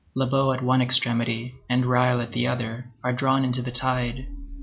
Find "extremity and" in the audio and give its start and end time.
0.81-1.85